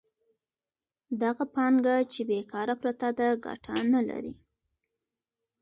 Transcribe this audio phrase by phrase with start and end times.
[1.21, 4.35] دغه پانګه چې بېکاره پرته ده ګټه نلري